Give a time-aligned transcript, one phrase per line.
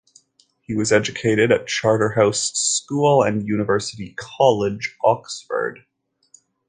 [0.61, 5.85] He was educated at Charterhouse School and University College, Oxford.